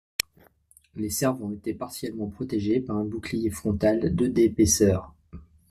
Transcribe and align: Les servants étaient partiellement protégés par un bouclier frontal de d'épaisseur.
Les 0.95 1.11
servants 1.11 1.51
étaient 1.51 1.75
partiellement 1.75 2.25
protégés 2.27 2.79
par 2.79 2.97
un 2.97 3.03
bouclier 3.05 3.51
frontal 3.51 4.15
de 4.15 4.25
d'épaisseur. 4.25 5.13